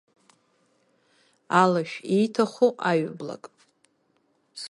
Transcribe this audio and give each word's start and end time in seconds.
Алашә 1.61 1.95
ииҭаху 2.17 2.71
аҩыблак! 2.89 3.43